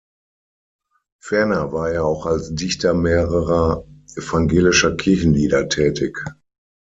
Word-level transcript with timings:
Ferner 1.21 1.73
war 1.73 1.91
er 1.91 2.05
auch 2.05 2.25
als 2.25 2.55
Dichter 2.55 2.95
mehrerer 2.95 3.85
evangelischer 4.15 4.95
Kirchenlieder 4.97 5.69
tätig. 5.69 6.17